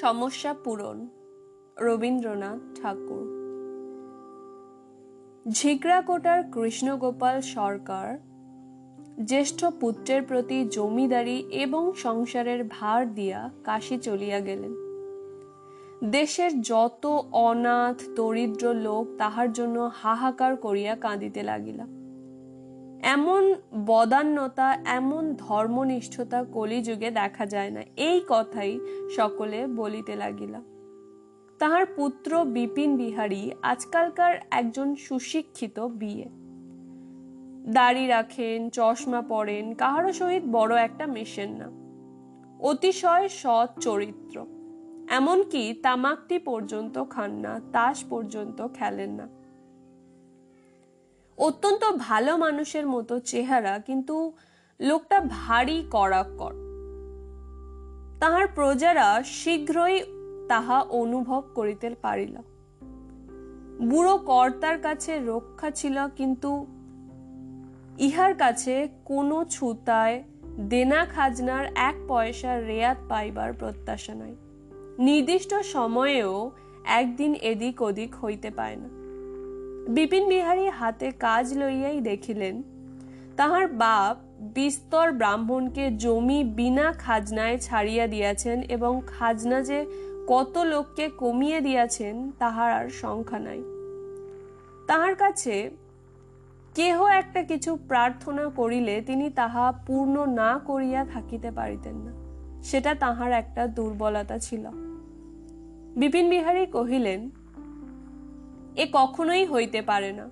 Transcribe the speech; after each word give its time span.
সমস্যা 0.00 0.54
পূরণ। 0.54 1.08
রবীন্দ্রনাথ 1.80 2.82
ঠাকুর। 2.82 3.26
ঝিগড়াকোটার 5.48 6.42
কৃষ্ণগোপাল 6.52 7.40
সরকার 7.40 8.18
জ্যেষ্ঠ 9.26 9.64
পুত্রের 9.80 10.22
প্রতি 10.22 10.68
জমিদারি 10.68 11.38
এবং 11.50 11.92
সংসারের 11.92 12.64
ভার 12.70 13.14
দিয়া 13.14 13.50
কাশি 13.64 13.98
চলিয়া 13.98 14.40
গেলেন। 14.40 14.72
দেশের 16.10 16.60
যত 16.60 17.06
অনাথ, 17.32 18.02
দরিদ্র 18.16 18.74
লোক 18.74 19.06
তাহার 19.18 19.52
জন্য 19.52 19.90
হাহাকার 19.94 20.56
করিয়া 20.56 20.94
কাঁদিতে 20.94 21.42
লাগিলা। 21.42 21.86
এমন 23.04 23.54
বদান্যতা, 23.86 24.78
এমন 24.84 25.34
ধর্মনিষ্ঠতা 25.38 26.44
কলিযুগে 26.44 27.10
দেখা 27.10 27.46
যায় 27.46 27.70
না। 27.70 27.82
এই 27.96 28.20
কথাই 28.28 28.80
সকলে 29.16 29.66
বলিতে 29.66 30.14
লাগিলা। 30.14 30.60
তাহার 31.58 31.86
পুত্র 31.86 32.44
বিপিন 32.44 32.96
বিহারী 32.96 33.50
আজকালকার 33.62 34.34
একজন 34.50 34.94
সুশিক্ষিত 34.94 35.80
বিয়ে। 35.80 36.24
দাড়ি 37.72 38.06
রাখেন, 38.06 38.70
চশমা 38.70 39.22
পরেন, 39.22 39.74
কাহারও 39.74 40.12
সহিত 40.12 40.42
বড় 40.52 40.82
একটা 40.82 41.06
মেশেন 41.06 41.50
না। 41.50 41.70
অতিশয় 42.60 43.28
সৎ 43.28 43.80
চরিত্র। 43.80 44.46
এমনকি 45.10 45.74
তামাকটি 45.82 46.38
পর্যন্ত 46.38 47.04
খান 47.10 47.32
না, 47.32 47.60
তাস 47.72 48.04
পর্যন্ত 48.04 48.66
খেলেন 48.74 49.10
না। 49.10 49.28
অত্যন্ত 51.38 51.84
ভালো 51.98 52.36
মানুষের 52.36 52.86
মতো 52.86 53.18
চেহারা, 53.18 53.78
কিন্তু 53.78 54.32
লোকটা 54.80 55.20
ভারী 55.20 55.84
কড়াকর 55.90 56.52
তাহার 58.20 58.46
প্রজারা 58.48 59.22
শীঘ্রই 59.22 60.02
তাহা 60.48 60.80
অনুভব 60.80 61.42
করিতে 61.54 61.94
পারিল। 62.02 62.36
বুড়ো 63.88 64.18
কর্তার 64.18 64.78
কাছে 64.78 65.18
রক্ষা 65.26 65.70
ছিল, 65.70 66.08
কিন্তু 66.16 66.66
ইহার 67.98 68.34
কাছে 68.34 68.88
কোনো 69.04 69.44
ছুতায় 69.44 70.22
দেনা 70.68 71.06
খাজনার 71.06 71.66
এক 71.76 71.94
পয়সা 72.08 72.60
রেয়াত 72.60 72.96
পাইবার 73.08 73.52
প্রত্যাশা 73.52 74.14
নাই। 74.14 74.34
নির্দিষ্ট 74.98 75.54
সময়েও 75.54 76.50
একদিন 76.84 77.34
এদিক 77.34 77.82
ওদিক 77.82 78.14
হইতে 78.24 78.50
পায় 78.50 78.76
না। 78.76 79.03
বিপিন 79.88 80.28
বিহারী 80.28 80.68
হাতে 80.68 81.10
কাজ 81.10 81.58
লইয়াই 81.58 82.00
দেখিলেন, 82.00 82.62
তাহার 83.36 83.68
বাপ 83.68 84.16
বিস্তর 84.40 85.12
ব্রাহ্মণকে 85.12 85.90
জমি 85.90 86.44
বিনা 86.44 86.92
খাজনায় 86.92 87.58
ছাড়িয়া 87.58 88.06
দিয়াছেন 88.06 88.62
এবং 88.62 89.00
খাজনা 89.06 89.60
যে 89.60 89.86
কত 90.28 90.58
লোককে 90.58 91.08
কমিয়ে 91.08 91.60
দিয়াছেন 91.60 92.32
তাহার 92.38 92.72
আর 92.72 92.88
সংখ্যা 92.88 93.38
নাই। 93.38 93.60
তাহার 94.86 95.14
কাছে 95.14 95.70
কেহ 96.74 97.06
একটা 97.06 97.42
কিছু 97.42 97.76
প্রার্থনা 97.76 98.48
করিলে 98.48 99.02
তিনি 99.06 99.30
তাহা 99.30 99.72
পূর্ণ 99.86 100.26
না 100.26 100.60
করিয়া 100.66 101.04
থাকিতে 101.04 101.50
পারিতেন 101.50 101.96
না, 101.96 102.12
সেটা 102.62 102.94
তাহার 102.94 103.32
একটা 103.32 103.66
দুর্বলতা 103.66 104.38
ছিল। 104.38 104.64
বিপিন 105.96 106.30
বিহারী 106.30 106.66
কহিলেন 106.66 107.30
এ 108.76 108.86
কখনোই 108.92 109.46
হইতে 109.46 109.82
পারে 109.82 110.12
না। 110.12 110.30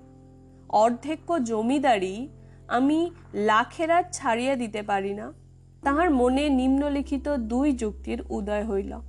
অর্ধেক্য 0.69 1.43
জমিদারি 1.43 2.27
আমি 2.67 3.11
লাখেরা 3.33 4.03
ছাড়িয়া 4.03 4.55
দিতে 4.55 4.81
পারি 4.81 5.13
না। 5.13 5.33
তাহার 5.83 6.11
মনে 6.11 6.49
নিম্নলিখিত 6.49 7.35
দুই 7.35 7.71
যুক্তির 7.71 8.23
উদয় 8.29 8.65
হইল। 8.65 8.99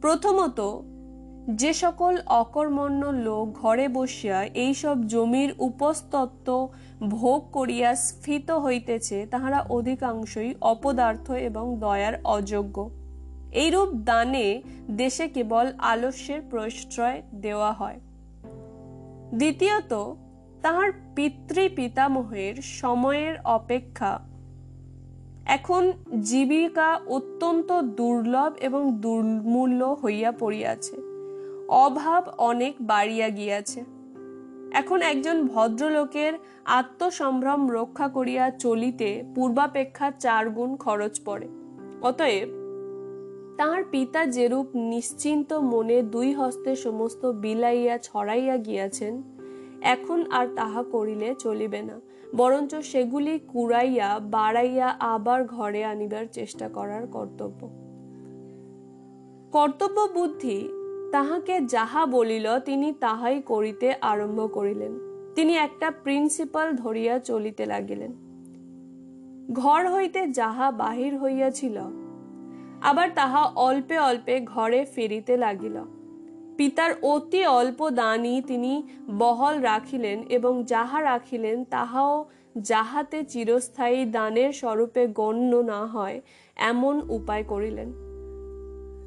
প্রথমত, 0.00 0.60
যে 1.48 1.72
সকল 1.72 2.18
অকর্মণ্য 2.26 3.06
লোক 3.06 3.52
ঘরে 3.52 3.88
বসিয়া 3.88 4.44
এইসব 4.44 5.06
জমির 5.06 5.54
উপস্তত্ব 5.58 6.68
ভোগ 7.08 7.50
করিয়া 7.52 7.94
স্ফীত 7.94 8.50
হইতেছে, 8.50 9.26
তাহারা 9.26 9.60
অধিকাংশই 9.60 10.54
অপদার্থ 10.60 11.30
এবং 11.30 11.78
দয়ার 11.80 12.12
অযোগ্য। 12.24 12.90
এইরূপ 13.52 13.88
দানে 13.88 14.62
দেশে 14.90 15.28
কেবল 15.28 15.72
আলস্যের 15.78 16.42
প্রশ্রয় 16.50 17.22
দেওয়া 17.34 17.72
হয়। 17.72 18.00
দ্বিতীয়ত, 19.34 20.14
তাহার 20.62 20.90
পিতৃ 21.14 21.68
পিতামহের 21.68 22.54
সময়ের 22.62 23.34
অপেক্ষা। 23.44 24.20
এখন 25.46 25.92
জীবিকা 26.20 27.00
অত্যন্ত 27.06 27.80
দুর্লভ 27.80 28.52
এবং 28.60 29.00
দুর্মূল্য 29.00 29.96
হইয়া 30.04 30.32
পড়িয়াছে। 30.32 30.96
অভাব 31.68 32.28
অনেক 32.38 32.74
বাড়িয়া 32.80 33.28
গিয়াছে। 33.28 33.84
এখন 34.72 35.02
একজন 35.02 35.46
ভদ্রলোকের 35.46 36.32
আত্মসম্ভ্রম 36.64 37.70
রক্ষা 37.70 38.08
করিয়া 38.08 38.50
চলিতে 38.50 39.22
পূর্বাপেক্ষা 39.34 40.10
চার 40.10 40.50
গুণ 40.50 40.76
খরচ 40.76 41.20
পড়ে। 41.24 41.48
অতএব 42.02 42.57
তাহার 43.58 43.84
পিতা 43.90 44.26
যেরূপ 44.26 44.66
নিশ্চিন্ত 44.74 45.52
মনে 45.52 46.02
দুই 46.02 46.32
হস্তে 46.32 46.76
সমস্ত 46.76 47.26
বিলাইয়া 47.26 47.98
ছড়াইয়া 47.98 48.56
গিয়াছেন, 48.56 49.22
এখন 49.80 50.30
আর 50.30 50.46
তাহা 50.56 50.82
করিলে 50.82 51.34
চলিবে 51.34 51.82
না। 51.82 52.00
বরঞ্চ 52.36 52.74
সেগুলি 52.74 53.38
কুড়াইয়া, 53.38 54.18
বাড়াইয়া 54.18 54.88
আবার 54.88 55.44
ঘরে 55.44 55.84
আনিবার 55.84 56.24
চেষ্টা 56.32 56.68
করার 56.68 57.06
কর্তব্য। 57.06 57.60
কর্তব্য 59.52 60.08
বুদ্ধি 60.14 60.68
তাহাকে 61.12 61.60
যাহা 61.66 62.06
বলিল, 62.06 62.58
তিনি 62.58 62.92
তাহাই 62.92 63.42
করিতে 63.42 63.94
আরম্ভ 64.00 64.52
করিলেন। 64.52 64.92
তিনি 65.34 65.56
একটা 65.56 65.90
প্রিন্সিপাল 65.90 66.76
ধরিয়া 66.76 67.18
চলিতে 67.18 67.66
লাগিলেন। 67.66 68.12
ঘর 69.52 69.82
হইতে 69.94 70.20
যাহা 70.30 70.70
বাহির 70.70 71.18
হইয়াছিল 71.18 71.76
আবার 72.82 73.10
তাহা 73.14 73.42
অল্পে 73.56 73.98
অল্পে 73.98 74.40
ঘরে 74.40 74.84
ফিরিতে 74.84 75.36
লাগিল। 75.36 75.76
পিতার 76.56 76.94
অতি 77.02 77.46
অল্প 77.46 77.90
দানই 77.90 78.42
তিনি 78.46 78.82
বহল 79.18 79.60
রাখিলেন 79.60 80.22
এবং 80.28 80.64
যাহা 80.64 81.02
রাখিলেন 81.02 81.64
তাহাও 81.64 82.26
যাহাতে 82.56 83.24
চিরস্থায়ী 83.24 84.04
দানের 84.04 84.52
স্বরূপে 84.52 85.06
গণ্য 85.06 85.56
না 85.56 85.86
হয়, 85.86 86.20
এমন 86.56 87.02
উপায় 87.08 87.44
করিলেন। 87.44 87.92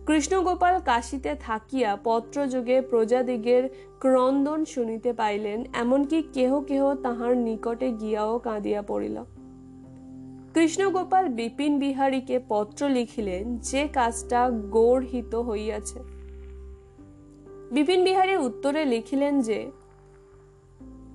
কৃষ্ণগোপাল 0.08 0.80
কাশিতে 0.80 1.36
থাকিয়া 1.36 1.98
পত্রযোগে 2.04 2.82
প্রজাদিগের 2.82 3.70
ক্রন্দন 4.00 4.66
শুনিতে 4.66 5.14
পাইলেন, 5.14 5.66
এমনকি 5.74 6.24
কেহ 6.34 6.62
কেহ 6.62 6.96
তাহার 6.96 7.38
নিকটে 7.38 7.92
গিয়াও 7.92 8.40
কাঁদিয়া 8.40 8.82
পড়িল। 8.82 9.24
কৃষ্ণগোপাল 10.54 11.28
বিপিন 11.28 11.80
বিহারীকে 11.80 12.40
পত্র 12.50 12.90
লিখিলেন 12.90 13.58
যে 13.58 13.88
কাজটা 13.88 14.50
গৌরহিত 14.50 15.36
হইয়াছে। 15.36 16.00
বিপিন 17.72 18.04
বিহারী 18.04 18.36
উত্তরে 18.36 18.86
লিখিলেন 18.86 19.42
যে, 19.42 19.72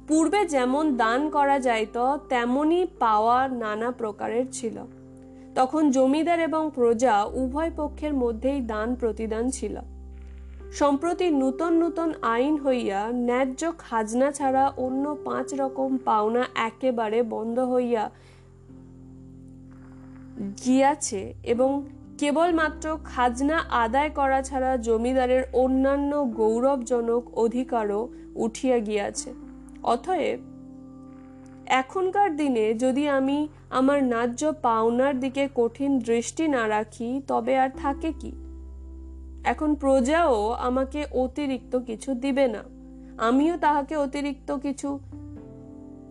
পূর্বে 0.08 0.44
যেমন 0.44 0.96
দান 0.96 1.30
করা 1.30 1.58
যাইত 1.58 2.16
তেমনই 2.28 2.86
পাওয়া 2.98 3.48
নানা 3.48 3.90
প্রকারের 3.90 4.44
ছিল। 4.52 4.78
তখন 5.54 5.90
জমিদার 5.90 6.40
এবং 6.40 6.70
প্রজা 6.74 7.24
উভয় 7.24 7.70
পক্ষের 7.76 8.14
মধ্যেই 8.14 8.60
দান 8.60 8.94
প্রতিদান 8.94 9.50
ছিল। 9.50 9.78
সম্প্রতি 10.72 11.30
নূতন 11.30 11.72
নূতন 11.72 12.12
আইন 12.22 12.58
হইয়া 12.58 13.08
ন্যায্য 13.12 13.72
খাজনা 13.78 14.32
ছাড়া 14.32 14.72
অন্য 14.76 15.16
পাঁচ 15.24 15.54
রকম 15.54 15.98
পাওনা 16.04 16.44
একেবারে 16.54 17.22
বন্ধ 17.22 17.58
হইয়া 17.58 18.10
গিয়াছে 20.64 21.34
এবং 21.42 21.84
কেবলমাত্র 22.18 22.98
খাজনা 23.04 23.58
আদায় 23.58 24.10
করা 24.10 24.42
ছাড়া 24.42 24.76
জমিদারের 24.76 25.42
অন্যান্য 25.52 26.30
গৌরবজনক 26.30 27.38
অধিকারও 27.38 28.08
উঠিয়া 28.34 28.78
গিয়াছে। 28.78 29.34
অতএব 29.82 30.38
এখনকার 31.66 32.36
দিনে 32.36 32.74
যদি 32.74 33.08
আমি 33.08 33.48
আমার 33.70 34.04
ন্যায্য 34.04 34.52
পাওনার 34.62 35.20
দিকে 35.20 35.48
কঠিন 35.54 35.98
দৃষ্টি 35.98 36.48
না 36.48 36.68
রাখি, 36.68 37.22
তবে 37.26 37.58
আর 37.58 37.70
থাকে 37.70 38.12
কি? 38.12 38.32
এখন 39.44 39.74
প্রজাও 39.74 40.50
আমাকে 40.50 41.06
অতিরিক্ত 41.12 41.78
কিছু 41.78 42.14
দিবে 42.14 42.48
না। 42.48 42.62
আমিও 43.18 43.56
তাহাকে 43.56 43.96
অতিরিক্ত 43.96 44.56
কিছু 44.56 44.98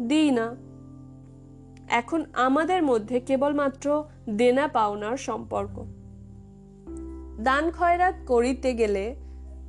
দিই 0.01 0.31
না। 0.31 0.55
এখন 1.87 2.25
আমাদের 2.33 2.83
মধ্যে 2.83 3.19
কেবলমাত্র 3.19 4.03
দেনা 4.29 4.67
পাওনার 4.67 5.17
সম্পর্ক। 5.17 5.85
দান 7.43 7.71
খয়রাত 7.71 8.15
করিতে 8.27 8.73
গেলে 8.73 9.15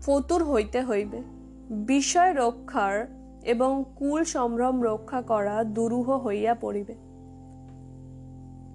ফতুর 0.02 0.44
হইতে 0.44 0.82
হইবে। 0.82 1.22
বিষয় 1.70 2.34
রক্ষার 2.34 3.06
এবং 3.44 3.84
কুল 3.96 4.24
সম্ভ্রম 4.24 4.82
রক্ষা 4.82 5.22
করা 5.22 5.64
দুরূহ 5.64 6.26
হইয়া 6.26 6.54
পড়িবে। 6.54 6.94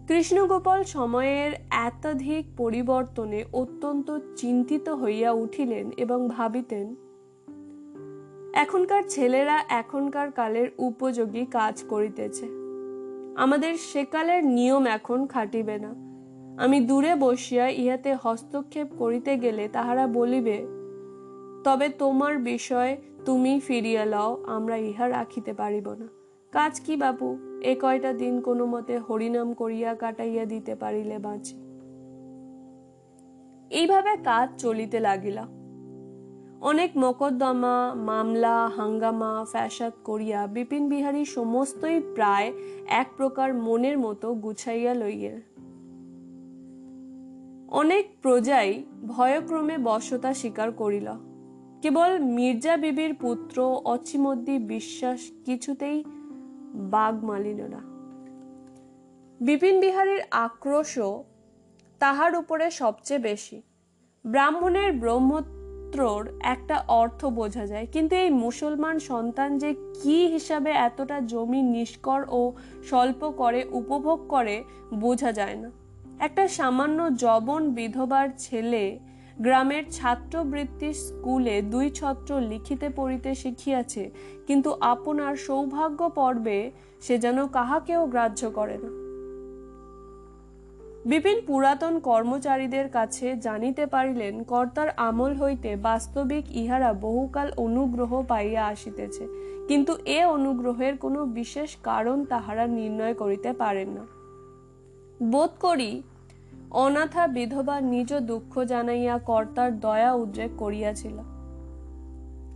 কৃষ্ণগোপাল 0.08 0.84
সময়ের 0.84 1.52
এতাধিক 1.72 2.46
পরিবর্তনে 2.58 3.44
অত্যন্ত 3.54 4.18
চিন্তিত 4.36 4.90
হইয়া 4.90 5.32
উঠিলেন 5.32 5.92
এবং 5.98 6.30
ভাবিতেন, 6.30 6.96
এখনকার 8.54 9.04
ছেলেরা 9.10 9.64
এখনকার 9.70 10.32
কালের 10.32 10.68
উপযোগী 10.78 11.46
কাজ 11.46 11.84
করিতেছে। 11.84 12.61
আমাদের 13.36 13.78
সেকালের 13.78 14.46
নিয়ম 14.46 14.86
এখন 14.86 15.28
খাটিবে 15.28 15.78
না। 15.78 15.96
আমি 16.64 16.80
দূরে 16.80 17.16
বসিয়া 17.16 17.70
ইহাতে 17.70 18.16
হস্তক্ষেপ 18.16 18.88
করিতে 18.98 19.38
গেলে 19.38 19.68
তাহারা 19.68 20.08
বলিবে, 20.08 20.66
তবে 21.64 21.90
তোমার 21.90 22.38
বিষয় 22.38 22.98
তুমি 23.26 23.60
ফিরিয়া 23.60 24.06
লও, 24.06 24.44
আমরা 24.48 24.76
ইহা 24.76 25.10
রাখিতে 25.10 25.54
পারিব 25.54 25.90
না। 25.90 26.08
কাজ 26.52 26.80
কি 26.80 26.96
বাবু 26.96 27.38
এ 27.64 27.76
কয়টা 27.82 28.14
দিন 28.14 28.42
কোনো 28.42 28.66
মতে 28.66 28.98
হরিনাম 28.98 29.54
করিয়া 29.54 29.94
কাটাইয়া 29.94 30.46
দিতে 30.46 30.76
পারিলে 30.76 31.20
বাঁচি। 31.20 31.56
এইভাবে 33.70 34.18
কাজ 34.24 34.50
চলিতে 34.58 35.00
লাগিলা। 35.00 35.61
অনেক 36.62 36.92
মকদ্দমা, 36.98 37.94
মামলা, 37.96 38.68
হাঙ্গামা, 38.68 39.46
ফ্যাসাদ, 39.52 39.94
করিয়া, 40.04 40.48
বিপিন 40.48 40.90
বিহারী 40.90 41.26
সমস্তই 41.26 42.00
প্রায় 42.00 42.54
এক 42.88 43.08
প্রকার 43.18 43.54
মনের 43.54 43.98
মতো 43.98 44.34
গুছাইয়া 44.34 44.94
লইয়া। 44.94 45.32
অনেক 47.78 48.06
প্রজাই 48.22 48.84
ভয়ক্রমে 49.08 49.78
বশতা 49.78 50.34
স্বীকার 50.34 50.72
করিল। 50.72 51.08
কেবল 51.82 52.20
মির্জা 52.20 52.78
বিবির 52.78 53.14
পুত্র 53.14 53.82
অচিমদ্দি 53.86 54.60
বিশ্বাস 54.60 55.20
কিছুতেই 55.46 56.04
বাঘ 56.74 57.24
মালিল 57.24 57.62
না। 57.62 57.82
বিপিন 59.46 59.80
বিহারীর 59.80 60.22
আক্রোশও 60.32 61.24
তাহার 62.00 62.36
উপরে 62.36 62.72
সবচেয়ে 62.72 63.20
বেশি। 63.20 63.62
ব্রাহ্মণের 64.26 64.92
ব্রহ্মত্রর 65.92 66.24
একটা 66.56 66.78
অর্থ 67.02 67.22
বোঝা 67.40 67.66
যায়। 67.72 67.86
কিন্তু 67.94 68.14
এই 68.24 68.32
মুসলমান 68.46 68.96
সন্তান 69.10 69.50
যে 69.62 69.70
কি 70.02 70.18
হিসাবে 70.34 70.72
এতটা 70.88 71.18
জমি 71.32 71.62
নিষ্কর 71.76 72.22
ও 72.40 72.42
স্বল্প 72.90 73.22
করে 73.42 73.62
উপভোগ 73.80 74.20
করে, 74.34 74.56
বোঝা 75.04 75.32
যায় 75.40 75.58
না। 75.64 75.70
একটা 76.20 76.44
সামান্য 76.58 77.00
জবন 77.24 77.62
বিধবার 77.78 78.28
ছেলে 78.46 78.84
গ্রামের 79.46 79.86
ছাত্রবৃত্তির 79.98 80.96
স্কুলে 81.06 81.56
দুই 81.74 81.88
ছত্র 82.00 82.32
লিখিতে 82.52 82.88
পড়িতে 82.98 83.30
শিখিয়াছে, 83.42 84.04
কিন্তু 84.48 84.70
আপনার 84.94 85.34
সৌভাগ্য 85.46 86.00
পর্বে 86.20 86.60
সে 87.06 87.16
যেন 87.24 87.38
কাহাকেও 87.56 88.04
গ্রাহ্য 88.14 88.42
করে 88.58 88.78
না। 88.84 88.92
বিপিন 91.06 91.42
পুরাতন 91.48 92.00
কর্মচারীদের 92.00 92.90
কাছে 92.90 93.36
জানিতে 93.36 93.86
পারিলেন, 93.86 94.44
কর্তার 94.44 94.90
আমল 94.98 95.34
হইতে 95.34 95.76
বাস্তবিক 95.76 96.56
ইহারা 96.56 96.94
বহুকাল 96.94 97.52
অনুগ্রহ 97.58 98.24
পাইয়া 98.28 98.68
আসিতেছে। 98.68 99.28
কিন্তু 99.68 99.98
এ 100.06 100.26
অনুগ্রহের 100.26 100.98
কোনো 100.98 101.26
বিশেষ 101.26 101.78
কারণ 101.84 102.26
তাহারা 102.26 102.68
নির্ণয় 102.68 103.14
করিতে 103.14 103.54
পারেন 103.54 103.90
না। 103.90 104.06
বোধ 105.32 105.50
করি 105.60 106.04
অনাথা 106.72 107.28
বিধবা 107.28 107.82
নিজ 107.82 108.14
দুঃখ 108.14 108.64
জানাইয়া 108.64 109.18
কর্তার 109.18 109.80
দয়া 109.80 110.14
উদ্রেক 110.14 110.52
করিয়াছিল। 110.58 111.18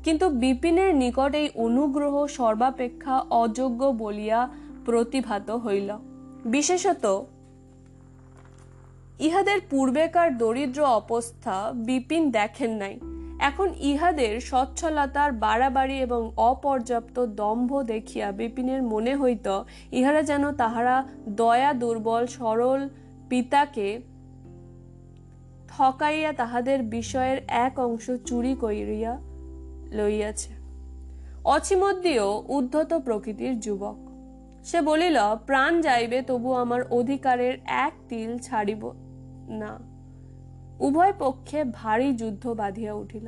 কিন্তু 0.03 0.29
বিপিনের 0.29 0.95
নিকট 0.95 1.35
এই 1.35 1.49
অনুগ্রহ 1.55 2.27
সর্বাপেক্ষা 2.27 3.25
অযোগ্য 3.29 3.85
বলিয়া 3.85 4.49
প্রতিভাত 4.85 5.51
হইল। 5.51 5.97
বিশেষত 6.45 7.25
ইহাদের 9.19 9.59
পূর্বেকার 9.69 10.37
দরিদ্র 10.37 10.85
অবস্থা 10.85 11.71
বিপিন 11.75 12.31
দেখেন 12.31 12.71
নাই। 12.71 12.99
এখন 13.39 13.69
ইহাদের 13.79 14.39
সচ্ছলতার 14.39 15.31
বাড়াবাড়ি 15.31 15.99
এবং 15.99 16.31
অপর্যাপ্ত 16.37 17.25
দম্ভ 17.25 17.81
দেখিয়া 17.81 18.31
বিপিনের 18.31 18.83
মনে 18.83 19.15
হইত, 19.15 19.63
ইহারা 19.91 20.21
যেন 20.21 20.51
তাহারা 20.51 21.07
দয়া, 21.27 21.73
দুর্বল, 21.73 22.27
সরল 22.27 22.89
পিতাকে 23.29 24.01
ঠকাইয়া 25.69 26.33
তাহাদের 26.33 26.83
বিষয়ের 26.83 27.37
এক 27.47 27.79
অংশ 27.79 28.11
চুরি 28.25 28.55
করিয়া 28.55 29.17
লইয়াছে। 29.91 30.53
অচিমধ্যেও 31.45 32.43
উদ্ধত 32.47 32.93
প্রকৃতির 32.93 33.59
যুবক। 33.59 33.95
সে 34.63 34.81
বলিল, 34.81 35.17
প্রাণ 35.45 35.81
যাইবে, 35.81 36.21
তবু 36.21 36.53
আমার 36.53 36.83
অধিকারের 36.91 37.57
এক 37.65 37.93
তিল 38.09 38.37
ছাড়িব। 38.37 39.04
না। 39.49 39.79
উভয় 40.79 41.13
পক্ষে 41.19 41.63
ভারী 41.73 42.13
যুদ্ধ 42.13 42.47
বাঁধিয়া 42.47 42.93
উঠিল। 42.93 43.27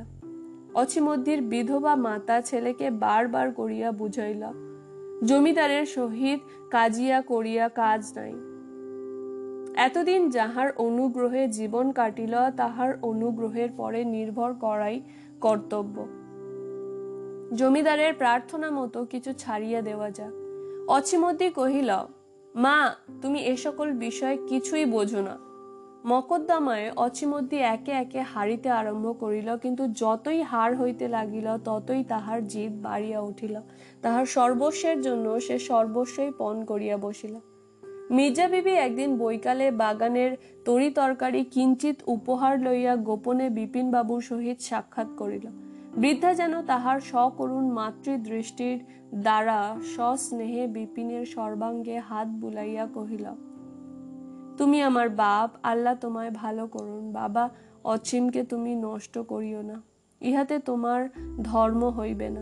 অচিমধ্যের 0.74 1.42
বিধবা 1.42 1.96
মাতা 1.96 2.40
ছেলেকে 2.40 2.90
বারবার 2.90 3.52
করিয়া 3.52 3.92
বুঝাইল, 3.92 4.46
জমিদারের 5.24 5.86
সহিত 5.86 6.40
কাজিয়া 6.70 7.20
করিয়া 7.20 7.68
কাজ 7.68 8.12
নাই। 8.16 8.34
এতদিন 9.76 10.30
যাহার 10.30 10.72
অনুগ্রহে 10.76 11.48
জীবন 11.48 11.92
কাটিল, 11.92 12.50
তাহার 12.56 12.98
অনুগ্রহের 13.02 13.68
পরে 13.76 14.04
নির্ভর 14.04 14.54
করাই 14.54 15.00
কর্তব্য। 15.40 16.06
জমিদারের 17.56 18.14
প্রার্থনা 18.14 18.70
মতো 18.70 19.04
কিছু 19.04 19.32
ছাড়িয়া 19.32 19.82
দেওয়া 19.82 20.10
যাক। 20.10 20.32
অচিমধ্যে 20.88 21.50
কহিল, 21.50 21.90
মা, 22.54 22.94
তুমি 23.22 23.38
এ 23.38 23.56
সকল 23.56 23.92
বিষয় 23.92 24.38
কিছুই 24.48 24.84
বোঝো 24.84 25.20
না। 25.20 25.47
মকদ্দমায় 26.06 26.92
অচিমধ্যে 26.96 27.58
একে 27.58 27.92
একে 27.92 28.20
হারিতে 28.22 28.70
আরম্ভ 28.70 29.20
করিল, 29.20 29.56
কিন্তু 29.56 29.88
যতই 29.92 30.42
হার 30.42 30.76
হইতে 30.76 31.08
লাগিল, 31.08 31.58
ততই 31.64 32.04
তাহার 32.04 32.46
জিদ 32.46 32.72
বাড়িয়া 32.82 33.20
উঠিল। 33.20 33.60
তাহার 34.02 34.26
সর্বস্বের 34.26 35.00
জন্য 35.02 35.40
সে 35.40 35.58
সর্বস্বই 35.58 36.30
পণ 36.38 36.64
করিয়া 36.64 36.96
বসিল। 36.96 37.34
মির্জা 38.10 38.48
বিবি 38.48 38.70
একদিন 38.70 39.18
বৈকালে 39.18 39.70
বাগানের 39.70 40.36
তরি 40.64 40.90
তরকারি 40.90 41.44
কিঞ্চিত 41.44 41.96
উপহার 42.06 42.60
লইয়া 42.60 42.96
গোপনে 42.96 43.50
বিপিন 43.50 43.90
বাবুর 43.90 44.20
সহিত 44.20 44.60
সাক্ষাৎ 44.60 45.08
করিল। 45.16 45.46
বৃদ্ধা 45.96 46.34
যেন 46.34 46.62
তাহার 46.62 47.00
সকরুণ 47.00 47.70
মাতৃদৃষ্টির 47.70 48.78
দ্বারা 49.22 49.76
সস্নেহে 49.96 50.66
বিপিনের 50.66 51.26
সর্বাঙ্গে 51.26 51.98
হাত 51.98 52.28
বুলাইয়া 52.28 52.86
কহিল 52.86 53.47
তুমি 54.58 54.82
আমার 54.82 55.08
বাপ, 55.08 55.50
আল্লাহ 55.62 55.94
তোমায় 56.00 56.30
ভালো 56.30 56.66
করুন। 56.66 57.12
বাবা 57.12 57.50
অচিমকে 57.84 58.42
তুমি 58.42 58.74
নষ্ট 58.74 59.18
করিও 59.18 59.62
না। 59.62 59.82
ইহাতে 60.20 60.58
তোমার 60.58 61.08
ধর্ম 61.42 61.88
হইবে 61.88 62.28
না। 62.28 62.40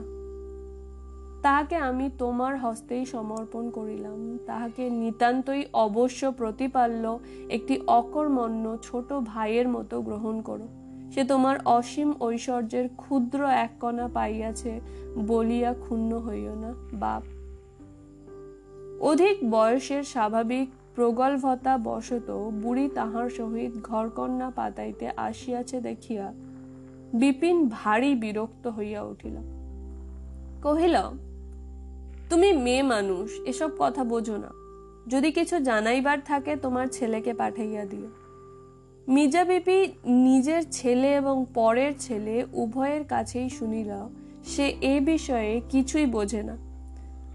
তাহাকে 1.42 1.76
আমি 1.76 2.11
তোমার 2.18 2.58
হস্তেই 2.58 3.04
সমর্পণ 3.04 3.70
করিলাম। 3.70 4.38
তাহাকে 4.46 4.90
নিতান্তই 4.90 5.64
অবশ্য 5.73 6.32
প্রতিপাল্য 6.32 7.18
একটি 7.49 7.80
অকর্মণ্য 7.87 8.78
ছোট 8.82 9.12
ভাইয়ের 9.12 9.68
মতো 9.68 10.02
গ্রহণ 10.02 10.40
করো। 10.40 10.68
সে 11.11 11.25
তোমার 11.25 11.58
অসীম 11.64 12.12
ঐশ্বর্যের 12.20 12.88
ক্ষুদ্র 12.96 13.44
এক 13.44 13.70
কণা 13.80 14.08
পাইয়াছে 14.14 14.80
বলিয়া 15.26 15.75
ক্ষুণ্ণ 15.75 16.18
হইও 16.18 16.54
না, 16.54 16.75
বাপ। 16.92 17.23
অধিক 19.02 19.50
বয়সের 19.50 20.02
স্বাভাবিক 20.02 20.70
প্রগল্ভতা 20.96 21.78
বশত 21.78 22.50
বুড়ি 22.62 22.88
তাহার 22.88 23.30
সহিত 23.30 23.72
ঘরকন্যা 23.82 24.50
পাতাইতে 24.50 25.08
আসিয়াছে 25.16 25.80
দেখিয়া 25.80 26.32
বিপিন 27.14 27.68
ভারী 27.68 28.14
বিরক্ত 28.14 28.66
হইয়া 28.66 29.02
উঠিল। 29.02 29.36
কহিল, 30.62 30.96
তুমি 32.30 32.52
মেয়ে 32.52 32.82
মানুষ, 32.82 33.40
এসব 33.44 33.70
কথা 33.78 34.04
বোঝো 34.04 34.36
না। 34.36 34.50
যদি 35.08 35.32
কিছু 35.32 35.58
জানাইবার 35.58 36.18
থাকে 36.24 36.56
তোমার 36.56 36.86
ছেলেকে 36.86 37.34
পাঠাইয়া 37.34 37.84
দিও। 37.84 38.08
মির্জা 39.08 39.44
বিপি 39.44 39.92
নিজের 40.04 40.62
ছেলে 40.70 41.14
এবং 41.14 41.46
পরের 41.54 41.92
ছেলে 41.98 42.44
উভয়ের 42.52 43.04
কাছেই 43.04 43.48
শুনিল, 43.48 43.90
সে 44.44 44.66
এ 44.80 45.00
বিষয়ে 45.00 45.60
কিছুই 45.70 46.06
বোঝে 46.06 46.42
না। 46.42 46.65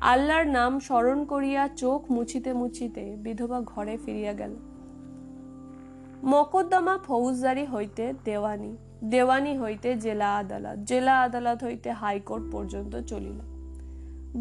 আল্লাহর 0.02 0.48
নাম 0.48 0.80
স্মরণ 0.80 1.26
করিয়া 1.26 1.68
চোখ 1.68 2.12
মুছিতে 2.12 2.54
মুছিতে 2.54 3.16
বিধবা 3.16 3.62
ঘরে 3.62 3.98
ফিরিয়া 3.98 4.34
গেল। 4.34 4.56
মকদ্দমা 6.24 6.98
ফৌজদারি 6.98 7.66
হইতে 7.66 8.14
দেওয়ানি 8.26 8.78
দেওয়ানি 9.04 9.60
হইতে 9.60 9.96
জেলা 9.96 10.38
আদালত 10.38 10.80
জেলা 10.80 11.20
আদালত 11.20 11.64
হইতে 11.64 11.92
হাইকোর্ট 11.92 12.52
পর্যন্ত 12.52 12.96
চলিল। 12.96 13.40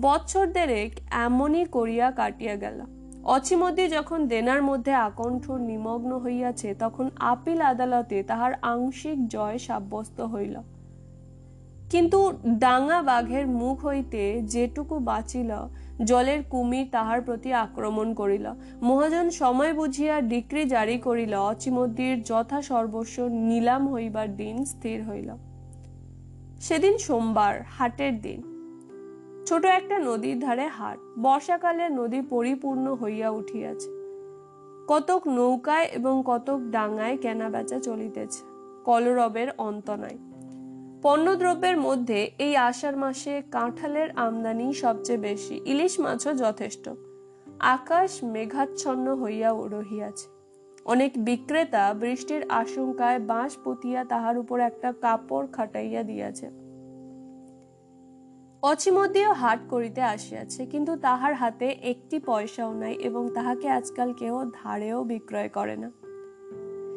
বৎসর 0.01 0.47
দেরেক 0.47 0.93
এমনই 1.11 1.65
করিয়া 1.65 2.11
কাটিয়া 2.11 2.57
গেল। 2.57 2.81
অচিমধ্যে 3.25 3.89
যখন 3.89 4.27
দেনার 4.27 4.63
মধ্যে 4.63 4.93
আকণ্ঠ 4.95 5.51
নিমগ্ন 5.51 6.19
হইয়াছে, 6.19 6.75
তখন 6.75 7.11
আপিল 7.19 7.61
আদালতে 7.61 8.23
তাহার 8.23 8.53
আংশিক 8.63 9.29
জয় 9.29 9.59
সাব্যস্ত 9.59 10.21
হইল। 10.21 10.57
কিন্তু 11.91 12.33
ডাঙা 12.47 13.03
বাঘের 13.03 13.47
মুখ 13.47 13.87
হইতে 13.87 14.43
যেটুকু 14.43 14.99
বাঁচিল, 14.99 15.51
জলের 16.05 16.43
কুমির 16.51 16.87
তাহার 16.93 17.23
প্রতি 17.23 17.53
আক্রমণ 17.53 18.15
করিল। 18.15 18.47
মহাজন 18.83 19.31
সময় 19.31 19.73
বুঝিয়া 19.73 20.21
ডিক্রি 20.21 20.65
জারি 20.65 20.99
করিল 20.99 21.35
অচিমদ্দির 21.35 22.23
যথা 22.23 22.63
সর্বস্ব 22.63 23.23
নিলাম 23.23 23.93
হইবার 23.93 24.37
দিন 24.37 24.65
স্থির 24.65 25.09
হইল। 25.09 25.31
সেদিন 26.61 26.99
সোমবার, 26.99 27.63
হাটের 27.79 28.21
দিন। 28.21 28.41
ছোট 29.47 29.65
একটা 29.65 29.99
নদীর 29.99 30.39
ধারে 30.39 30.67
হাট। 30.67 30.99
বর্ষাকালে 31.19 31.89
নদী 31.89 32.21
পরিপূর্ণ 32.21 32.95
হইয়া 32.95 33.31
উঠিয়াছে। 33.31 33.89
কতক 34.89 35.29
নৌকায় 35.29 35.85
এবং 35.85 36.23
কতক 36.27 36.59
ডাঙায় 36.71 37.17
কেনা 37.17 37.49
বেচা 37.49 37.79
চলিতেছে, 37.81 38.41
কলরবের 38.85 39.49
অন্ত 39.59 39.91
নাই। 39.91 40.30
পণ্যদ্রব্যের 41.03 41.77
মধ্যে 41.77 42.31
এই 42.39 42.57
আষাঢ় 42.57 42.97
মাসে 42.97 43.43
কাঁঠালের 43.51 44.09
আমদানি 44.17 44.73
সবচেয়ে 44.73 45.19
বেশি। 45.19 45.61
ইলিশ 45.65 46.01
মাছও 46.01 46.35
যথেষ্ট। 46.35 46.89
আকাশ 47.61 48.25
মেঘাচ্ছন্ন 48.25 49.15
হইয়া 49.15 49.51
রহিয়াছে। 49.51 50.27
অনেক 50.85 51.25
বিক্রেতা 51.25 51.95
বৃষ্টির 51.95 52.43
আশঙ্কায় 52.49 53.19
বাঁশ 53.19 53.59
পুতিয়া 53.65 54.05
তাহার 54.05 54.39
উপর 54.39 54.61
একটা 54.61 54.93
কাপড় 54.93 55.47
খাটাইয়া 55.47 56.03
দিয়াছে। 56.03 56.47
অচিমধ্যেও 58.63 59.33
হাট 59.33 59.61
করিতে 59.71 60.03
আসিয়াছে, 60.03 60.67
কিন্তু 60.67 60.97
তাহার 60.97 61.35
হাতে 61.35 61.69
একটি 61.83 62.19
পয়সাও 62.19 62.73
নাই 62.75 62.95
এবং 62.95 63.35
তাহাকে 63.35 63.69
আজকাল 63.69 64.13
কেহ 64.13 64.35
ধারেও 64.63 65.05
বিক্রয় 65.05 65.49
করে 65.49 65.77
না। 65.77 65.91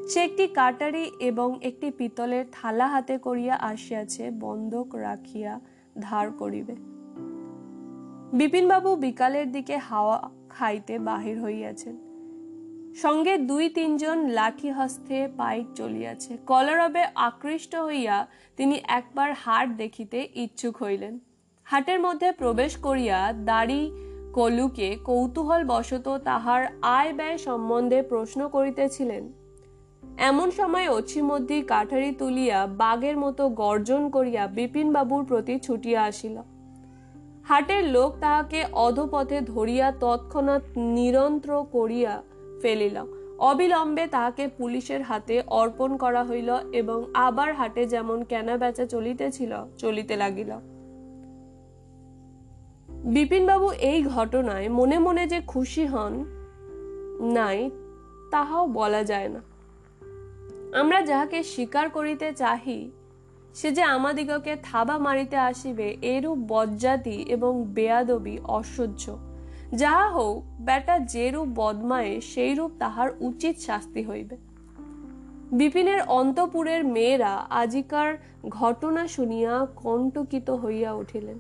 সে 0.07 0.19
একটি 0.19 0.47
কাটারি 0.47 1.11
এবং 1.19 1.59
একটি 1.61 1.91
পিতলের 1.91 2.45
থালা 2.51 2.87
হাতে 2.87 3.17
করিয়া 3.17 3.55
আসিয়াছে, 3.55 4.31
বন্ধক 4.31 4.95
রাখিয়া 4.95 5.59
ধার 6.01 6.31
করিবে। 6.31 6.75
বিপিনবাবু 8.37 8.95
বিকালের 8.95 9.51
দিকে 9.51 9.77
হাওয়া 9.77 10.29
খাইতে 10.49 10.99
বাহির 10.99 11.43
হইয়াছেন। 11.43 11.97
সঙ্গে 12.95 13.37
দুই 13.37 13.69
তিনজন 13.69 14.27
লাঠি 14.29 14.69
হস্তে 14.69 15.27
পাইক 15.37 15.65
চলিয়াছে। 15.75 16.37
কলরবে 16.45 17.05
আকৃষ্ট 17.15 17.75
হইয়া 17.75 18.27
তিনি 18.57 18.81
একবার 18.87 19.33
হাট 19.33 19.69
দেখিতে 19.69 20.29
ইচ্ছুক 20.35 20.83
হইলেন। 20.83 21.19
হাটের 21.63 21.99
মধ্যে 21.99 22.31
প্রবেশ 22.31 22.77
করিয়া 22.77 23.33
দাড়ি, 23.33 23.91
কলুকে 24.33 24.97
কৌতূহল 25.03 25.63
বশত 25.67 26.19
তাহার 26.23 26.67
আয় 26.81 27.13
ব্যয় 27.13 27.37
সম্বন্ধে 27.37 28.01
প্রশ্ন 28.01 28.49
করিতেছিলেন। 28.49 29.42
এমন 30.17 30.51
সময় 30.51 30.89
অছিমধ্যে 30.89 31.61
কাঠারি 31.61 32.11
তুলিয়া 32.11 32.67
বাঘের 32.67 33.17
মতো 33.17 33.49
গর্জন 33.49 34.09
করিয়া 34.09 34.47
বিপিনবাবুর 34.47 35.25
প্রতি 35.25 35.59
ছুটিয়া 35.59 36.03
আসিল। 36.03 36.37
হাটের 37.43 37.83
লোক 37.83 38.15
তাহাকে 38.19 38.65
অধপথে 38.71 39.41
ধরিয়া 39.41 39.91
তৎক্ষণাৎ 39.91 40.61
নিরন্ত্র 40.77 41.65
করিয়া 41.71 42.21
ফেলিল। 42.61 42.97
অবিলম্বে 43.39 44.07
তাহাকে 44.07 44.47
পুলিশের 44.47 45.01
হাতে 45.01 45.43
অর্পণ 45.47 45.97
করা 45.97 46.23
হইল 46.23 46.57
এবং 46.73 47.05
আবার 47.13 47.53
হাটে 47.53 47.85
যেমন 47.85 48.23
কেনা 48.23 48.57
বেচা 48.57 48.85
চলিতেছিল, 48.85 49.55
চলিতে 49.77 50.15
লাগিল। 50.15 50.51
বিপিনবাবু 52.89 53.71
এই 53.71 54.03
ঘটনায় 54.03 54.69
মনে 54.69 54.99
মনে 54.99 55.27
যে 55.27 55.41
খুশি 55.47 55.85
হন, 55.85 56.13
নাই, 57.33 57.71
তাহাও 58.31 58.67
বলা 58.67 59.03
যায় 59.03 59.29
না। 59.29 59.52
আমরা 60.73 61.01
যাহাকে 61.01 61.43
স্বীকার 61.43 61.89
করিতে 61.89 62.33
চাহি, 62.33 62.91
সে 63.53 63.71
যে 63.71 63.83
আমাদিগকে 63.83 64.55
থাবা 64.63 64.97
মারিতে 64.97 65.37
আসিবে, 65.37 65.97
এরূপ 66.01 66.37
বজ্জাতি 66.47 67.25
এবং 67.27 67.65
বেয়াদবি 67.65 68.39
অসহ্য। 68.43 69.17
যাহা 69.73 70.09
হোক 70.09 70.43
বেটা 70.61 70.99
যেরূপ 70.99 71.47
বদমায়ে, 71.55 72.21
সেইরূপ 72.21 72.71
তাহার 72.79 73.09
উচিত 73.19 73.57
শাস্তি 73.57 74.03
হইবে। 74.03 74.37
বিপিনের 75.51 76.01
অন্তপুরের 76.01 76.85
মেয়েরা 76.85 77.45
আজিকার 77.49 78.13
ঘটনা 78.49 79.07
শুনিয়া 79.07 79.67
কণ্টকিত 79.75 80.49
হইয়া 80.49 80.93
উঠিলেন। 80.93 81.39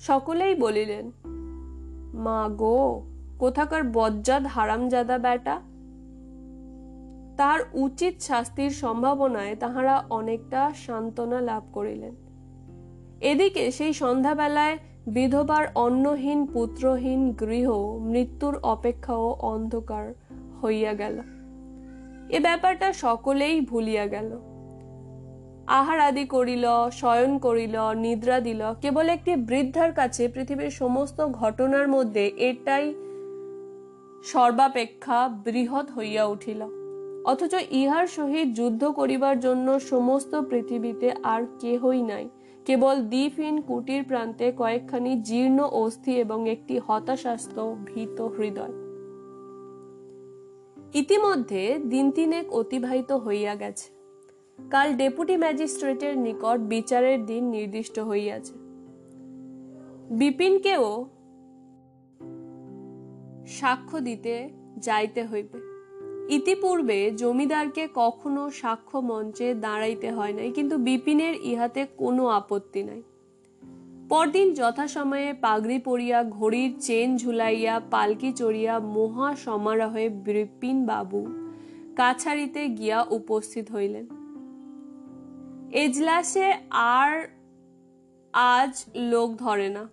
সকলেই 0.00 0.54
বলিলেন, 0.54 1.10
মা 2.14 2.48
গো, 2.48 3.02
কোথাকার 3.38 3.82
বজ্জাত 3.84 4.46
হারামজাদা 4.46 5.18
বেটা 5.18 5.60
তার 7.36 7.60
উচিত 7.72 8.20
শাস্তির 8.20 8.70
সম্ভাবনায় 8.70 9.56
তাহারা 9.56 10.04
অনেকটা 10.10 10.72
সান্ত্বনা 10.86 11.40
লাভ 11.40 11.62
করিলেন। 11.72 12.14
এদিকে 13.20 13.70
সেই 13.70 13.92
সন্ধ্যাবেলায় 13.92 14.78
বিধবার 15.06 15.66
অন্নহীন 15.74 16.46
পুত্রহীন 16.46 17.32
গৃহ 17.32 17.70
মৃত্যুর 17.98 18.58
অপেক্ষাও 18.62 19.36
অন্ধকার 19.40 20.14
হইয়া 20.64 20.92
গেল। 20.92 21.20
এ 22.30 22.40
ব্যাপারটা 22.40 22.92
সকলেই 22.92 23.60
ভুলিয়া 23.60 24.06
গেল। 24.06 24.40
আহার 25.66 26.00
আদি 26.00 26.24
করিল, 26.24 26.64
শয়ন 26.92 27.38
করিল, 27.38 27.94
নিদ্রা 27.94 28.40
দিল, 28.40 28.62
কেবল 28.80 29.08
একটি 29.08 29.36
বৃদ্ধার 29.36 29.92
কাছে 29.92 30.28
পৃথিবীর 30.28 30.70
সমস্ত 30.70 31.26
ঘটনার 31.26 31.88
মধ্যে 31.88 32.32
এটাই 32.36 32.94
সর্বাপেক্ষা 34.24 35.28
বৃহৎ 35.28 35.90
হইয়া 35.90 36.24
উঠিল। 36.24 36.81
অথচ 37.24 37.54
ইহার 37.70 38.06
সহিত 38.06 38.56
যুদ্ধ 38.56 38.84
করিবার 38.84 39.40
জন্য 39.40 39.80
সমস্ত 39.80 40.40
পৃথিবীতে 40.40 41.12
আর 41.22 41.42
কেহই 41.60 42.02
নাই। 42.02 42.28
কেবল 42.66 43.02
দ্বীপহীন 43.02 43.60
কুটির 43.60 44.04
প্রান্তে 44.04 44.52
কয়েকখানি 44.58 45.20
জীর্ণ 45.20 45.60
অস্থি 45.60 46.12
এবং 46.16 46.48
একটি 46.48 46.80
হতাশাস্ত 46.86 47.74
ভীত 47.84 48.20
হৃদয়। 48.20 48.72
ইতিমধ্যে 50.94 51.78
দিন 51.88 52.10
তিনেক 52.10 52.52
অতিবাহিত 52.52 53.12
হইয়া 53.12 53.54
গেছে। 53.54 53.90
কাল 54.70 54.96
ডেপুটি 54.96 55.36
ম্যাজিস্ট্রেটের 55.36 56.18
নিকট 56.18 56.60
বিচারের 56.60 57.26
দিন 57.26 57.44
নির্দিষ্ট 57.44 57.98
হইয়াছে। 57.98 58.52
বিপিনকেও 60.10 61.06
সাক্ষ্য 63.46 64.00
দিতে 64.00 64.48
যাইতে 64.78 65.26
হইবে। 65.26 65.71
ইতিপূর্বে 66.36 66.98
জমিদারকে 67.20 67.84
কখনো 67.94 68.42
সাক্ষ্য 68.50 68.98
মঞ্চে 69.10 69.48
দাঁড়াইতে 69.54 70.08
হয় 70.10 70.32
নাই, 70.32 70.48
কিন্তু 70.50 70.74
বিপিনের 70.78 71.34
ইহাতে 71.42 71.82
কোনো 71.96 72.22
আপত্তি 72.38 72.82
নাই। 72.82 73.02
পরদিন 74.08 74.48
যথাসময়ে 74.54 75.30
পাগড়ি 75.44 75.78
পরিয়া, 75.78 76.18
ঘড়ির 76.38 76.70
চেন 76.80 77.08
ঝুলাইয়া, 77.16 77.74
পালকি 77.90 78.30
চড়িয়া 78.32 78.74
মহা 78.96 79.28
সমারোহে 79.36 80.06
বিপিন 80.26 80.78
বাবু 80.86 81.20
কাছারিতে 81.96 82.62
গিয়া 82.68 82.98
উপস্থিত 83.10 83.66
হইলেন। 83.74 84.04
এজলাসে 85.82 86.46
আর 86.94 87.12
আজ 88.34 88.72
লোক 89.12 89.28
ধরে 89.36 89.68
না। 89.68 89.84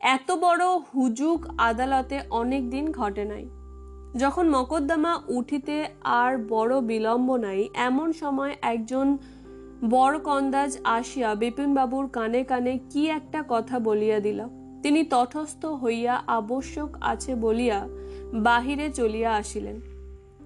এত 0.00 0.28
বড় 0.44 0.64
হুজুক 0.90 1.40
আদালতে 1.68 2.16
অনেক 2.30 2.62
দিন 2.70 2.86
ঘটে 2.92 3.24
নাই। 3.24 3.44
যখন 4.16 4.48
মকদ্দমা 4.48 5.20
উঠিতে 5.28 5.84
আর 6.02 6.38
বড় 6.48 6.80
বিলম্ব 6.80 7.36
নাই, 7.36 7.68
এমন 7.74 8.12
সময় 8.12 8.56
একজন 8.62 9.18
বড় 9.90 10.18
কন্দাজ 10.18 10.78
আসিয়া 10.84 11.34
বিপিনবাবুর 11.34 12.08
কানে 12.08 12.44
কানে 12.44 12.78
কি 12.90 13.08
একটা 13.08 13.44
কথা 13.48 13.78
বলিয়া 13.78 14.20
দিল। 14.20 14.44
তিনি 14.82 15.04
তটস্থ 15.04 15.66
হইয়া 15.66 16.22
আবশ্যক 16.26 16.88
আছে 17.00 17.34
বলিয়া 17.34 17.88
বাহিরে 18.34 18.90
চলিয়া 18.90 19.34
আসিলেন। 19.34 19.80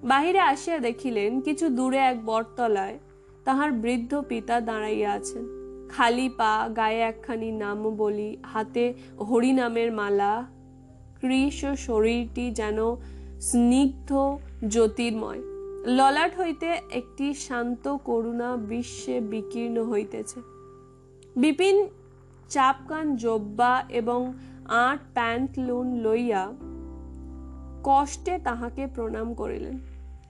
বাহিরে 0.05 0.39
আসিয়া 0.39 0.79
দেখিলেন 0.79 1.41
কিছু 1.41 1.69
দূরে 1.69 1.99
এক 1.99 2.27
বটতলায় 2.27 2.99
তাহার 3.45 3.73
বৃদ্ধ 3.73 4.23
পিতা 4.29 4.61
দাঁড়াইয়া 4.61 5.13
আছেন। 5.13 5.45
খালি 5.89 6.29
পা, 6.29 6.69
গায়ে 6.77 7.01
একখানি 7.01 7.51
নাম 7.51 7.91
বলি, 7.97 8.37
হাতে 8.45 8.95
হরিনামের 9.21 9.93
মালা, 9.93 10.45
কৃষ 11.21 11.65
শরীরটি 11.65 12.51
যেন 12.51 12.97
স্নিগ্ধ 13.49 14.11
জ্যোতির্ময়। 14.69 15.41
ললাট 15.87 16.33
হইতে 16.41 16.69
একটি 16.91 17.35
শান্ত 17.35 17.85
করুণা 18.05 18.57
বিশ্বে 18.57 19.21
বিকীর্ণ 19.21 19.77
হইতেছে। 19.83 20.39
বিপিন 21.37 21.77
চাপকান 22.49 23.17
জব্বা 23.17 23.73
এবং 23.91 24.21
আট 24.69 25.01
প্যান্ট 25.15 25.51
লুন 25.59 25.87
লইয়া 25.97 26.45
কষ্টে 27.85 28.39
তাহাকে 28.39 28.87
প্রণাম 28.87 29.35
করিলেন। 29.35 29.79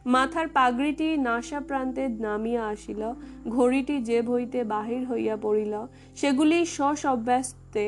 মাথার 0.07 0.49
পাগড়িটি 0.49 1.17
নাসা 1.17 1.61
প্রান্তে 1.61 2.09
নামিয়া 2.09 2.63
আসিল, 2.65 3.03
ঘড়িটি 3.49 3.97
যে 3.99 4.19
হইতে 4.21 4.65
বাহির 4.65 5.03
হইয়া 5.07 5.37
পড়িল। 5.37 5.75
সেগুলি 6.17 6.59
সসব্যস্তে 6.67 7.87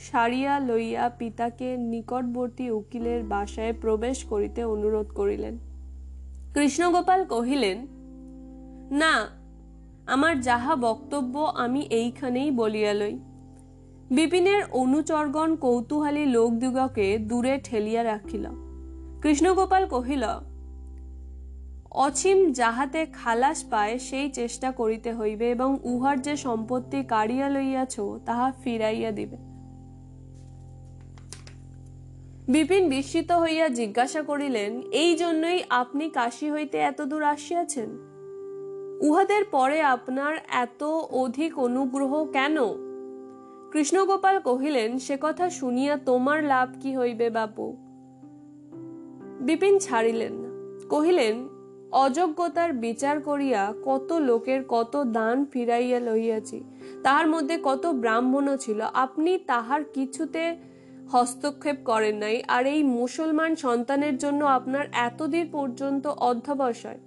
সারিয়া 0.00 0.60
লইয়া 0.60 1.08
পিতাকে 1.18 1.76
নিকটবর্তী 1.76 2.70
উকিলের 2.70 3.22
বাসায় 3.22 3.72
প্রবেশ 3.72 4.24
করিতে 4.24 4.64
অনুরোধ 4.64 5.08
করিলেন। 5.14 5.58
কৃষ্ণগোপাল 6.54 7.24
কহিলেন, 7.24 7.78
না, 8.98 9.14
আমার 10.06 10.40
যাহা 10.40 10.76
বক্তব্য 10.76 11.34
আমি 11.38 11.80
এইখানেই 11.90 12.50
বলিয়া 12.50 12.92
লই। 12.92 13.18
বিপিনের 14.10 14.62
অনুচরগণ 14.72 15.56
কৌতূহলী 15.56 16.24
লোকদিগকে 16.26 17.18
দূরে 17.18 17.54
ঠেলিয়া 17.64 18.04
রাখিল। 18.04 18.44
কৃষ্ণগোপাল 19.22 19.86
কহিল, 19.86 20.24
অছিম 21.90 22.38
যাহাতে 22.52 23.00
খালাস 23.06 23.58
পায় 23.64 23.98
সেই 23.98 24.28
চেষ্টা 24.30 24.68
করিতে 24.70 25.10
হইবে 25.12 25.50
এবং 25.50 25.78
উহার 25.82 26.16
যে 26.22 26.34
সম্পত্তি 26.36 26.98
কাড়িয়া 27.04 27.48
লইয়াছ, 27.48 27.94
তাহা 28.26 28.52
ফিরাইয়া 28.64 29.10
দিবে। 29.10 29.49
বিপিন 32.48 32.88
বিস্মিত 32.88 33.32
হইয়া 33.32 33.68
জিজ্ঞাসা 33.68 34.22
করিলেন, 34.22 34.82
এই 34.90 35.16
জন্যই 35.16 35.62
আপনি 35.68 36.10
কাশী 36.10 36.50
হইতে 36.50 36.78
এত 36.78 37.02
দূর 37.02 37.22
আসিয়াছেন? 37.22 37.90
উহাদের 39.00 39.44
পরে 39.44 39.82
আপনার 39.82 40.36
এত 40.48 40.82
অধিক 41.10 41.58
অনুগ্রহ 41.58 42.24
কেন? 42.24 42.56
কৃষ্ণগোপাল 43.72 44.38
কহিলেন, 44.38 44.98
সে 44.98 45.18
কথা 45.20 45.50
শুনিয়া 45.50 45.96
তোমার 45.96 46.44
লাভ 46.44 46.68
কি 46.80 46.96
হইবে 46.96 47.30
বাপু? 47.30 47.76
বিপিন 49.40 49.78
ছাড়িলেন 49.78 50.32
না। 50.32 50.48
কহিলেন, 50.88 51.48
অযোগ্যতার 51.92 52.72
বিচার 52.72 53.20
করিয়া 53.20 53.74
কত 53.84 54.12
লোকের 54.12 54.64
কত 54.68 55.04
দান 55.04 55.44
ফিরাইয়া 55.44 56.00
লইয়াছি। 56.00 56.64
তাহার 57.02 57.26
মধ্যে 57.26 57.58
কত 57.62 57.86
ব্রাহ্মণও 57.86 58.56
ছিল। 58.56 58.80
আপনি 58.80 59.38
তাহার 59.38 59.84
কিছুতে 59.84 60.70
হস্তক্ষেপ 61.12 61.76
করেন 61.84 62.16
নাই। 62.16 62.42
আর 62.48 62.66
এই 62.66 62.82
মুসলমান 62.82 63.56
সন্তানের 63.56 64.16
জন্য 64.16 64.44
আপনার 64.44 64.86
এতদিন 64.92 65.46
পর্যন্ত 65.52 66.06
অধ্যবসায়। 66.06 66.98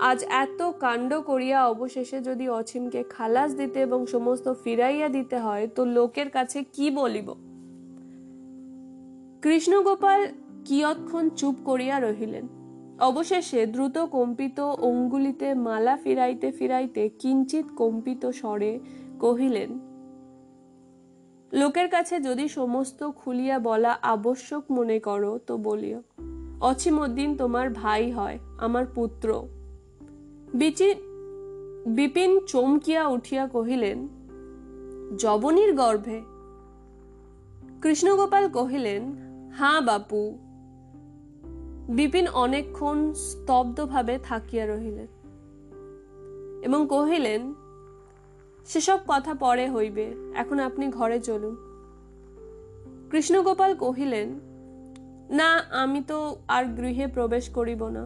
আজ 0.00 0.24
এত 0.28 0.62
কাণ্ড 0.62 1.20
করিয়া 1.20 1.66
অবশেষে 1.66 2.20
যদি 2.20 2.48
অছিমকে 2.48 3.02
খালাস 3.02 3.54
দিতে 3.54 3.80
এবং 3.80 4.06
সমস্ত 4.06 4.52
ফিরাইয়া 4.64 5.08
দিতে 5.08 5.38
হয়, 5.38 5.68
তো 5.74 5.84
লোকের 5.84 6.30
কাছে 6.30 6.64
কি 6.72 6.90
বলিব? 6.90 7.34
কৃষ্ণগোপাল 9.42 10.26
কিয়ৎক্ষণ 10.64 11.28
চুপ 11.28 11.54
করিয়া 11.64 12.00
রহিলেন। 12.00 12.48
অবশেষে 13.00 13.66
দ্রুত 13.66 13.98
কম্পিত 13.98 14.60
অঙ্গুলিতে 14.60 15.54
মালা 15.54 15.96
ফিরাইতে 15.96 16.52
ফিরাইতে 16.52 17.08
কিঞ্চিত 17.08 17.64
কম্পিত 17.76 18.26
স্বরে 18.26 18.80
কহিলেন 19.20 19.85
লোকের 21.56 21.88
কাছে 21.88 22.20
যদি 22.20 22.48
সমস্ত 22.48 23.10
খুলিয়া 23.10 23.58
বলা 23.58 23.98
আবশ্যক 24.02 24.62
মনে 24.70 24.98
করো, 24.98 25.38
তো 25.46 25.56
বলিও 25.56 26.02
অছিমদ্দিন 26.60 27.36
তোমার 27.36 27.70
ভাই 27.70 28.10
হয়, 28.10 28.38
আমার 28.58 28.86
পুত্র। 28.86 29.48
বিচি 30.54 30.94
বিপিন 31.86 32.40
চমকিয়া 32.46 33.08
উঠিয়া 33.08 33.46
কহিলেন 33.46 34.08
জবনীর 35.18 35.74
গর্ভে? 35.74 36.22
কৃষ্ণগোপাল 37.82 38.48
কহিলেন, 38.48 39.02
হাঁ 39.52 39.80
বাপু। 39.80 40.38
বিপিন 41.88 42.28
অনেকক্ষণ 42.28 43.12
স্তব্ধভাবে 43.12 44.18
থাকিয়া 44.22 44.66
রহিলেন 44.66 45.06
এবং 46.62 46.86
কহিলেন 46.90 47.54
সেসব 48.66 48.98
কথা 49.08 49.34
পরে 49.34 49.70
হইবে, 49.70 50.14
এখন 50.34 50.58
আপনি 50.58 50.88
ঘরে 50.88 51.20
চলুন। 51.20 51.56
কৃষ্ণগোপাল 53.10 53.74
কহিলেন, 53.74 54.28
না, 55.30 55.50
আমি 55.82 56.00
তো 56.00 56.36
আর 56.48 56.64
গৃহে 56.64 57.06
প্রবেশ 57.06 57.48
করিব 57.48 57.88
না। 57.88 58.04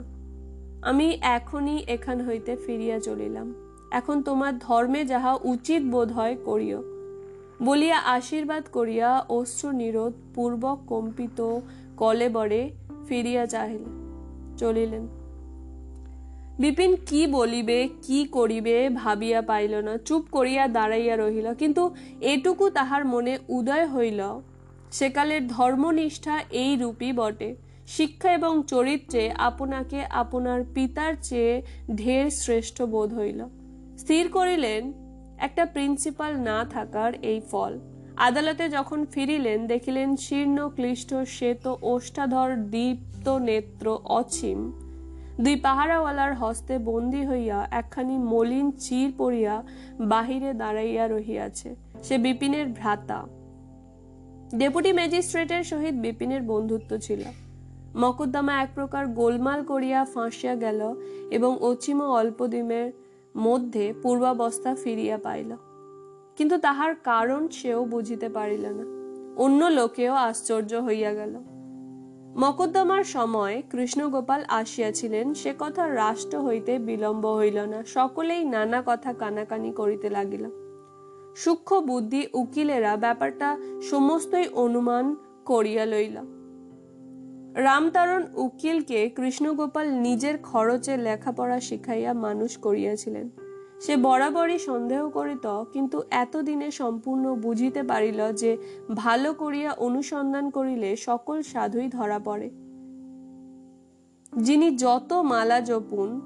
আমি 0.82 1.18
এখনই 1.22 1.78
এখান 1.88 2.26
হইতে 2.26 2.56
ফিরিয়া 2.56 2.98
চলিলাম। 2.98 3.54
এখন 3.90 4.22
তোমার 4.22 4.58
ধর্মে 4.58 5.04
যাহা 5.04 5.38
উচিত 5.44 5.82
বোধ 5.82 6.12
হয় 6.12 6.36
করিও। 6.44 6.82
বলিয়া 7.62 7.98
আশীর্বাদ 7.98 8.64
করিয়া 8.72 9.24
অশ্রু 9.28 9.70
নিরোধ 9.72 10.12
পূর্বক 10.34 10.78
কম্পিত 10.86 11.58
কলেবরে 11.96 12.70
ফিরিয়া 13.08 13.46
চাহিল, 13.46 13.84
চলিলেন। 14.56 15.19
বিপিন 16.60 16.92
কি 17.08 17.22
বলিবে, 17.36 17.78
কি 18.06 18.18
করিবে 18.36 18.76
ভাবিয়া 19.02 19.40
পাইল 19.50 19.74
না। 19.86 19.94
চুপ 20.06 20.22
করিয়া 20.36 20.64
দাঁড়াইয়া 20.76 21.14
রহিল, 21.16 21.46
কিন্তু 21.54 21.82
এটুকু 22.32 22.64
তাহার 22.70 23.02
মনে 23.04 23.34
উদয় 23.48 23.86
হইল। 23.94 24.20
সেকালের 24.98 25.42
ধর্মনিষ্ঠা 25.48 26.34
এই 26.62 26.72
রূপই 26.76 27.12
বটে। 27.12 27.50
শিক্ষা 27.86 28.30
এবং 28.38 28.52
চরিত্রে 28.72 29.22
আপনাকে 29.48 29.98
আপনার 30.22 30.60
পিতার 30.74 31.12
চেয়ে 31.28 31.54
ঢের 31.96 32.26
শ্রেষ্ঠ 32.42 32.76
বোধ 32.92 33.10
হইল। 33.14 33.40
স্থির 33.98 34.24
করিলেন, 34.28 34.82
একটা 35.46 35.64
প্রিন্সিপাল 35.74 36.32
না 36.48 36.58
থাকার 36.74 37.12
এই 37.30 37.40
ফল। 37.50 37.72
আদালতে 38.28 38.64
যখন 38.76 39.00
ফিরিলেন, 39.12 39.58
দেখিলেন 39.66 40.08
শীর্ণ, 40.16 40.58
ক্লিষ্ট, 40.76 41.10
শ্বেত, 41.36 41.64
ওষ্ঠাধর, 41.92 42.50
দীপ্ত 42.74 43.26
নেত্র 43.48 43.86
অছিম 44.18 44.60
দুই 45.40 45.56
পাহারাওয়ালার 45.56 46.34
হস্তে 46.34 46.78
বন্দী 46.78 47.26
হইয়া 47.26 47.68
একখানি 47.70 48.18
মলিন 48.18 48.70
চির 48.70 49.12
পড়িয়া 49.18 49.62
বাহিরে 50.00 50.52
দাঁড়াইয়া 50.52 51.08
রহিয়াছে। 51.08 51.74
সে 52.02 52.18
বিপিনের 52.18 52.66
ভ্রাতা। 52.66 53.26
ডেপুটি 54.58 54.92
ম্যাজিস্ট্রেটের 54.92 55.64
সহিত 55.64 55.94
বিপিনের 55.94 56.42
বন্ধুত্ব 56.42 56.96
ছিল। 56.96 57.20
মকদ্দমা 57.96 58.62
এক 58.62 58.68
প্রকার 58.74 59.06
গোলমাল 59.06 59.64
করিয়া 59.64 60.04
ফাঁসিয়া 60.04 60.54
গেল 60.54 60.94
এবং 61.30 61.58
অচিম 61.60 62.02
অল্পদিনের 62.02 62.92
মধ্যে 63.36 63.94
পূর্বাবস্থা 64.02 64.74
ফিরিয়া 64.74 65.18
পাইল। 65.18 65.56
কিন্তু 66.36 66.58
তাহার 66.58 66.94
কারণ 66.94 67.48
সেও 67.48 67.84
বুঝিতে 67.84 68.28
পারিল 68.28 68.66
না। 68.66 68.84
অন্য 69.42 69.64
লোকেও 69.64 70.14
আশ্চর্য 70.14 70.74
হইয়া 70.74 71.12
গেল। 71.12 71.59
মকদ্দমার 72.36 73.04
সময় 73.04 73.62
কৃষ্ণগোপাল 73.70 74.44
আসিয়াছিলেন, 74.48 75.34
সে 75.34 75.54
কথা 75.58 75.94
রাষ্ট্র 75.94 76.40
হইতে 76.40 76.78
বিলম্ব 76.78 77.36
হইল 77.36 77.60
না, 77.60 77.84
সকলেই 77.86 78.44
নানা 78.44 78.82
কথা 78.86 79.12
কানাকানি 79.12 79.72
করিতে 79.72 80.10
লাগিল। 80.10 80.44
সূক্ষ্ম 81.36 81.80
বুদ্ধি 81.80 82.26
উকিলেরা 82.34 82.96
ব্যাপারটা 82.96 83.56
সমস্তই 83.90 84.48
অনুমান 84.48 85.16
করিয়া 85.44 85.86
লইল। 85.86 86.16
রামতারণ 87.54 88.26
উকিলকে 88.34 89.08
কৃষ্ণগোপাল 89.08 89.92
নিজের 89.92 90.38
খরচে 90.38 90.96
লেখাপড়া 90.96 91.60
শিখাইয়া 91.60 92.14
মানুষ 92.14 92.58
করিয়াছিলেন। 92.58 93.30
সে 93.80 93.96
বরাবরই 93.96 94.58
সন্দেহ 94.58 95.08
করিত 95.08 95.64
কিন্তু 95.64 96.02
এতদিনে 96.10 96.70
সম্পূর্ণ 96.70 97.34
বুঝিতে 97.34 97.82
পারিল 97.82 98.32
যে 98.32 98.56
ভালো 98.94 99.34
করিয়া 99.34 99.72
অনুসন্ধান 99.72 100.50
করিলে 100.50 100.96
সকল 100.96 101.42
সাধুই 101.42 101.88
ধরা 101.88 102.18
পড়ে। 102.18 102.50
যিনি 104.36 104.76
যত 104.76 105.12
মালা 105.12 105.60
জপুন, 105.60 106.20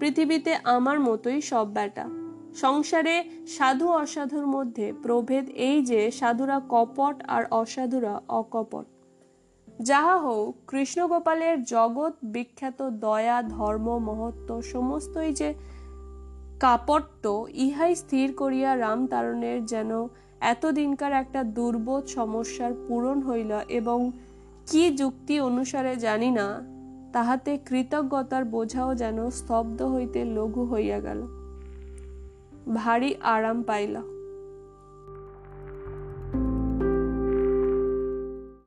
পৃথিবীতে 0.00 0.54
আমার 0.64 1.00
মতোই 1.00 1.40
সব 1.40 1.66
ব্যাটা। 1.72 2.08
সংসারে 2.54 3.24
সাধু 3.46 3.88
অসাধুর 3.88 4.46
মধ্যে 4.46 4.92
প্রভেদ 5.02 5.48
এই 5.48 5.84
যে 5.84 6.10
সাধুরা 6.10 6.60
কপট 6.68 7.24
আর 7.28 7.44
অসাধুরা 7.50 8.20
অকপট। 8.28 8.86
যাহা 9.82 10.16
হোক 10.16 10.54
কৃষ্ণগোপালের 10.68 11.64
জগৎ 11.64 12.12
বিখ্যাত 12.24 12.82
দয়া, 12.82 13.42
ধর্ম, 13.42 13.98
মহত্ব, 13.98 14.62
সমস্তই 14.62 15.32
যে 15.32 15.54
কাপট্য, 16.60 17.46
ইহাই 17.54 17.94
স্থির 17.94 18.32
করিয়া 18.32 18.76
রামতারণের 18.76 19.66
যেন 19.66 20.08
এতদিনকার 20.40 21.12
একটা 21.12 21.44
দুর্বোধ 21.44 22.06
সমস্যার 22.06 22.72
পূরণ 22.88 23.22
হইল 23.22 23.52
এবং 23.68 24.12
কি 24.66 24.90
যুক্তি 24.90 25.40
অনুসারে 25.40 25.96
জানি 25.96 26.30
না, 26.30 26.62
তাহাতে 27.12 27.58
কৃতজ্ঞতার 27.66 28.44
বোঝাও 28.44 28.94
যেন 28.94 29.30
স্তব্ধ 29.30 29.82
হইতে 29.82 30.24
লঘু 30.24 30.64
হইয়া 30.64 31.00
গেল। 31.00 31.20
ভারী 32.74 33.14
আরাম 33.22 33.62
পাইল। 33.62 34.15